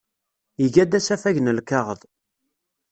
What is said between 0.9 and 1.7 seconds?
asafag n